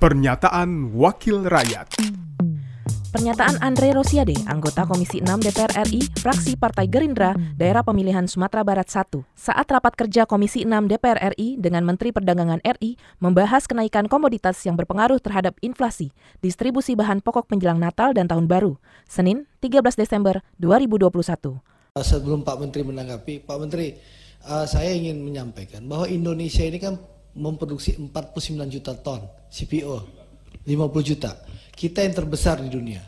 Pernyataan 0.00 0.96
Wakil 0.96 1.44
Rakyat 1.44 2.00
Pernyataan 3.12 3.60
Andre 3.60 3.92
Rosiade, 3.92 4.32
anggota 4.48 4.88
Komisi 4.88 5.20
6 5.20 5.28
DPR 5.44 5.76
RI, 5.76 6.00
fraksi 6.16 6.56
Partai 6.56 6.88
Gerindra, 6.88 7.36
daerah 7.60 7.84
pemilihan 7.84 8.24
Sumatera 8.24 8.64
Barat 8.64 8.88
1, 8.88 9.12
saat 9.36 9.68
rapat 9.68 10.00
kerja 10.00 10.24
Komisi 10.24 10.64
6 10.64 10.88
DPR 10.88 11.36
RI 11.36 11.60
dengan 11.60 11.84
Menteri 11.84 12.16
Perdagangan 12.16 12.64
RI 12.80 12.96
membahas 13.20 13.68
kenaikan 13.68 14.08
komoditas 14.08 14.64
yang 14.64 14.80
berpengaruh 14.80 15.20
terhadap 15.20 15.60
inflasi, 15.60 16.16
distribusi 16.40 16.96
bahan 16.96 17.20
pokok 17.20 17.52
menjelang 17.52 17.76
Natal 17.76 18.16
dan 18.16 18.24
Tahun 18.24 18.48
Baru, 18.48 18.80
Senin 19.04 19.44
13 19.60 19.84
Desember 20.00 20.40
2021. 20.64 21.12
Sebelum 22.00 22.40
Pak 22.40 22.56
Menteri 22.56 22.88
menanggapi, 22.88 23.44
Pak 23.44 23.58
Menteri, 23.60 24.00
uh, 24.48 24.64
saya 24.64 24.96
ingin 24.96 25.20
menyampaikan 25.20 25.84
bahwa 25.84 26.08
Indonesia 26.08 26.64
ini 26.64 26.80
kan 26.80 26.96
memproduksi 27.36 27.94
49 27.98 28.74
juta 28.74 28.92
ton 28.98 29.22
CPO, 29.50 29.96
50 30.66 31.10
juta 31.10 31.30
kita 31.80 32.04
yang 32.04 32.12
terbesar 32.12 32.60
di 32.60 32.68
dunia. 32.68 33.00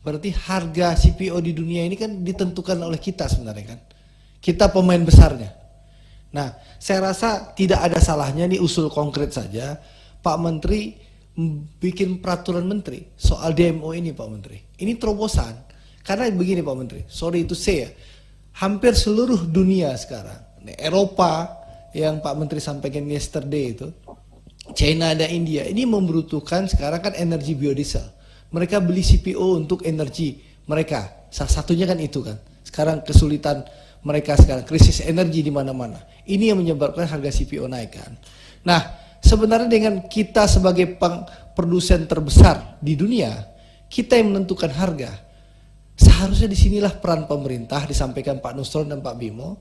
Berarti 0.00 0.30
harga 0.32 0.94
CPO 0.94 1.42
di 1.42 1.52
dunia 1.52 1.82
ini 1.82 1.98
kan 1.98 2.22
ditentukan 2.22 2.78
oleh 2.78 3.02
kita 3.02 3.26
sebenarnya 3.26 3.74
kan. 3.74 3.80
Kita 4.38 4.70
pemain 4.70 5.02
besarnya. 5.02 5.50
Nah, 6.30 6.54
saya 6.78 7.10
rasa 7.10 7.52
tidak 7.58 7.90
ada 7.90 7.98
salahnya 7.98 8.46
nih 8.46 8.62
usul 8.62 8.86
konkret 8.86 9.34
saja 9.34 9.76
Pak 10.22 10.38
Menteri 10.38 10.94
bikin 11.82 12.22
peraturan 12.22 12.64
menteri 12.70 13.02
soal 13.18 13.52
DMO 13.52 13.90
ini 13.92 14.14
Pak 14.14 14.28
Menteri. 14.30 14.58
Ini 14.78 14.94
terobosan. 14.94 15.68
Karena 16.00 16.30
begini 16.32 16.64
Pak 16.64 16.76
Menteri, 16.78 17.04
sorry 17.12 17.44
itu 17.44 17.52
saya, 17.52 17.92
hampir 18.56 18.96
seluruh 18.96 19.44
dunia 19.44 19.92
sekarang, 20.00 20.64
Eropa 20.80 21.59
yang 21.96 22.22
Pak 22.22 22.34
Menteri 22.38 22.60
sampaikan 22.62 23.06
yesterday 23.06 23.74
itu, 23.74 23.88
China 24.76 25.10
dan 25.14 25.30
India, 25.30 25.66
ini 25.66 25.82
membutuhkan 25.82 26.70
sekarang 26.70 27.02
kan 27.02 27.14
energi 27.18 27.58
biodiesel 27.58 28.20
mereka 28.50 28.82
beli 28.82 29.02
CPO 29.02 29.56
untuk 29.56 29.86
energi 29.86 30.42
mereka. 30.66 31.26
Salah 31.30 31.50
satunya 31.50 31.86
kan 31.86 31.98
itu 32.02 32.22
kan. 32.22 32.38
Sekarang 32.66 33.02
kesulitan 33.02 33.62
mereka 34.02 34.34
sekarang 34.34 34.66
krisis 34.66 35.02
energi 35.06 35.42
di 35.46 35.54
mana-mana. 35.54 36.02
Ini 36.26 36.54
yang 36.54 36.58
menyebabkan 36.62 37.06
harga 37.06 37.30
CPO 37.30 37.70
naik 37.70 37.90
kan. 37.94 38.12
Nah, 38.66 38.80
sebenarnya 39.22 39.70
dengan 39.70 39.94
kita 40.06 40.50
sebagai 40.50 40.98
produsen 41.54 42.06
terbesar 42.10 42.78
di 42.82 42.98
dunia, 42.98 43.30
kita 43.86 44.18
yang 44.18 44.34
menentukan 44.34 44.70
harga. 44.70 45.10
Seharusnya 45.94 46.48
di 46.48 46.58
sinilah 46.58 46.96
peran 46.98 47.28
pemerintah 47.28 47.84
disampaikan 47.84 48.40
Pak 48.40 48.56
Nusron 48.56 48.88
dan 48.88 49.04
Pak 49.04 49.14
Bimo. 49.20 49.60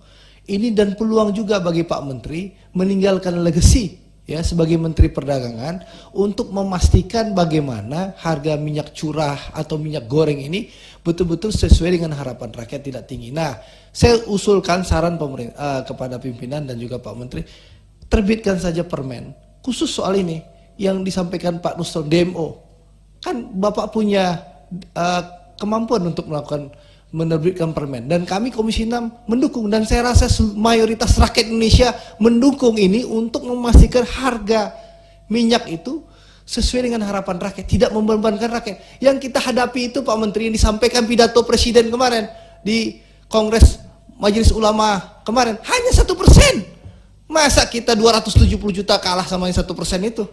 Ini 0.50 0.74
dan 0.74 0.98
peluang 0.98 1.30
juga 1.30 1.62
bagi 1.62 1.86
Pak 1.86 2.02
Menteri 2.10 2.50
meninggalkan 2.74 3.38
legacy 3.46 4.10
ya 4.30 4.46
sebagai 4.46 4.78
Menteri 4.78 5.10
Perdagangan 5.10 5.82
untuk 6.14 6.54
memastikan 6.54 7.34
bagaimana 7.34 8.14
harga 8.18 8.58
minyak 8.62 8.94
curah 8.94 9.38
atau 9.58 9.82
minyak 9.82 10.06
goreng 10.06 10.38
ini 10.38 10.70
betul-betul 11.02 11.50
sesuai 11.50 11.98
dengan 11.98 12.14
harapan 12.14 12.54
rakyat 12.54 12.82
tidak 12.86 13.04
tinggi. 13.10 13.34
Nah, 13.34 13.58
saya 13.90 14.22
usulkan 14.30 14.86
saran 14.86 15.18
pemerintah 15.18 15.58
uh, 15.58 15.82
kepada 15.82 16.22
pimpinan 16.22 16.70
dan 16.70 16.78
juga 16.78 17.02
Pak 17.02 17.16
Menteri 17.18 17.42
terbitkan 18.06 18.62
saja 18.62 18.86
permen 18.86 19.34
khusus 19.66 19.90
soal 19.90 20.22
ini 20.22 20.46
yang 20.78 21.02
disampaikan 21.02 21.58
Pak 21.58 21.78
Nusron 21.78 22.06
DMO. 22.06 22.62
Kan 23.22 23.54
Bapak 23.58 23.90
punya 23.90 24.38
uh, 24.94 25.22
kemampuan 25.58 26.06
untuk 26.06 26.30
melakukan 26.30 26.70
menerbitkan 27.10 27.74
permen 27.74 28.06
dan 28.06 28.22
kami 28.22 28.54
Komisi 28.54 28.86
6 28.86 29.26
mendukung 29.26 29.66
dan 29.66 29.82
saya 29.82 30.14
rasa 30.14 30.30
mayoritas 30.54 31.18
rakyat 31.18 31.50
Indonesia 31.50 31.90
mendukung 32.22 32.78
ini 32.78 33.02
untuk 33.02 33.50
memastikan 33.50 34.06
harga 34.06 34.78
minyak 35.26 35.66
itu 35.74 36.06
sesuai 36.50 36.90
dengan 36.90 37.06
harapan 37.06 37.38
rakyat, 37.38 37.66
tidak 37.70 37.90
membebankan 37.94 38.50
rakyat. 38.50 38.82
Yang 38.98 39.30
kita 39.30 39.38
hadapi 39.38 39.94
itu 39.94 40.02
Pak 40.02 40.18
Menteri 40.18 40.50
yang 40.50 40.56
disampaikan 40.58 41.06
pidato 41.06 41.46
Presiden 41.46 41.94
kemarin 41.94 42.26
di 42.66 42.98
Kongres 43.30 43.78
Majelis 44.18 44.50
Ulama 44.50 45.22
kemarin 45.22 45.62
hanya 45.62 45.92
satu 45.94 46.18
persen. 46.18 46.66
Masa 47.30 47.62
kita 47.70 47.94
270 47.94 48.50
juta 48.82 48.98
kalah 48.98 49.30
sama 49.30 49.46
yang 49.46 49.62
satu 49.62 49.78
persen 49.78 50.02
itu? 50.02 50.26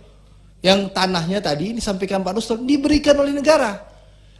Yang 0.64 0.96
tanahnya 0.96 1.44
tadi 1.44 1.76
disampaikan 1.76 2.24
Pak 2.24 2.32
Nusron 2.32 2.64
diberikan 2.64 3.12
oleh 3.20 3.36
negara. 3.36 3.84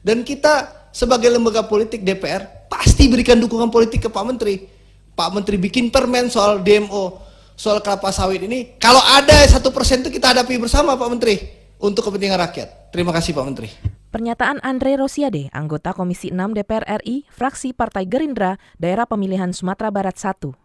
Dan 0.00 0.25
kita 0.25 0.75
sebagai 0.97 1.29
lembaga 1.29 1.69
politik 1.69 2.01
DPR 2.01 2.73
pasti 2.73 3.12
berikan 3.12 3.37
dukungan 3.37 3.69
politik 3.69 4.09
ke 4.09 4.11
Pak 4.11 4.25
Menteri. 4.25 4.65
Pak 5.12 5.29
Menteri 5.37 5.61
bikin 5.61 5.93
permen 5.93 6.33
soal 6.33 6.65
DMO, 6.65 7.21
soal 7.53 7.84
kelapa 7.84 8.09
sawit 8.09 8.41
ini. 8.41 8.81
Kalau 8.81 9.05
ada 9.05 9.45
satu 9.45 9.69
persen 9.69 10.01
itu 10.01 10.09
kita 10.09 10.33
hadapi 10.33 10.56
bersama 10.56 10.97
Pak 10.97 11.09
Menteri 11.12 11.37
untuk 11.77 12.09
kepentingan 12.09 12.41
rakyat. 12.41 12.89
Terima 12.97 13.12
kasih 13.12 13.37
Pak 13.37 13.45
Menteri. 13.45 13.69
Pernyataan 14.09 14.65
Andre 14.65 14.97
Rosiade, 14.97 15.53
anggota 15.53 15.93
Komisi 15.93 16.33
6 16.33 16.56
DPR 16.56 17.05
RI, 17.05 17.29
fraksi 17.29 17.77
Partai 17.77 18.09
Gerindra, 18.09 18.56
daerah 18.81 19.05
pemilihan 19.05 19.53
Sumatera 19.53 19.93
Barat 19.93 20.17
1. 20.17 20.56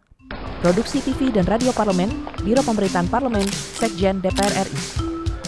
Produksi 0.64 1.03
TV 1.03 1.36
dan 1.36 1.44
Radio 1.44 1.75
Parlemen, 1.75 2.08
Biro 2.47 2.64
Pemerintahan 2.64 3.12
Parlemen, 3.12 3.44
Sekjen 3.52 4.24
DPR 4.24 4.64
RI. 4.64 4.80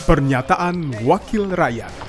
Pernyataan 0.04 1.08
Wakil 1.08 1.48
Rakyat. 1.56 2.03